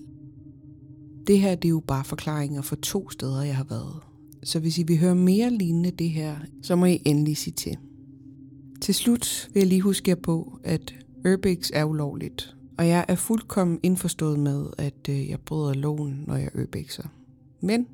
[1.27, 3.95] Det her det er jo bare forklaringer for to steder, jeg har været.
[4.43, 7.77] Så hvis I vil høre mere lignende det her, så må I endelig sige til.
[8.81, 10.95] Til slut vil jeg lige huske jer på, at
[11.25, 16.35] Urbex er ulovligt, og jeg er fuldkommen indforstået med, at øh, jeg bryder loven, når
[16.35, 17.07] jeg urbexer.
[17.61, 17.87] Men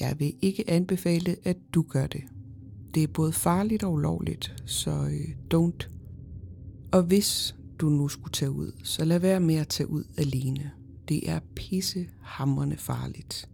[0.00, 2.20] jeg vil ikke anbefale, at du gør det.
[2.94, 5.88] Det er både farligt og ulovligt, så øh, don't.
[6.92, 10.70] Og hvis du nu skulle tage ud, så lad være med at tage ud alene.
[11.08, 12.06] Det er pisse
[12.76, 13.48] farligt.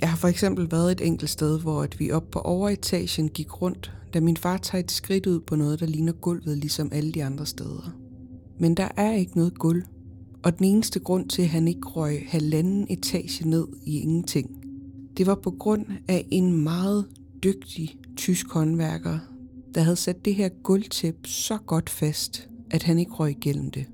[0.00, 3.62] Jeg har for eksempel været et enkelt sted, hvor at vi op på overetagen gik
[3.62, 7.12] rundt, da min far tager et skridt ud på noget, der ligner gulvet, ligesom alle
[7.12, 7.96] de andre steder.
[8.58, 9.82] Men der er ikke noget gulv,
[10.44, 14.50] og den eneste grund til, at han ikke røg halvanden etage ned i ingenting,
[15.16, 17.06] det var på grund af en meget
[17.42, 19.18] dygtig tysk håndværker,
[19.74, 23.86] der havde sat det her gulvtæp så godt fast, at han ikke røg igennem det.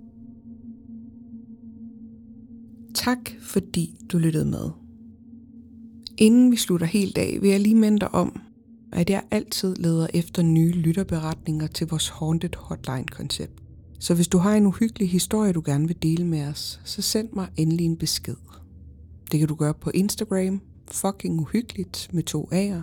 [2.94, 4.70] Tak fordi du lyttede med.
[6.18, 8.40] Inden vi slutter helt af, vil jeg lige minde dig om,
[8.92, 13.69] at jeg altid leder efter nye lytterberetninger til vores Haunted Hotline-koncept.
[14.00, 17.28] Så hvis du har en uhyggelig historie, du gerne vil dele med os, så send
[17.32, 18.36] mig endelig en besked.
[19.32, 22.82] Det kan du gøre på Instagram, fucking uhyggeligt med to A'er,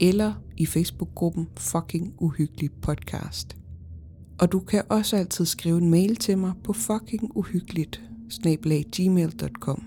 [0.00, 3.56] eller i Facebook-gruppen Fucking Uhyggelig Podcast.
[4.38, 8.02] Og du kan også altid skrive en mail til mig på fuckinguhyggeligt
[8.96, 9.82] gmail.com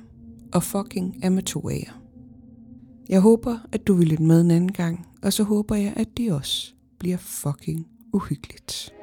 [0.53, 1.93] og fucking er med to A'er.
[3.09, 6.07] Jeg håber, at du vil lytte med en anden gang, og så håber jeg, at
[6.17, 8.94] det også bliver fucking uhyggeligt.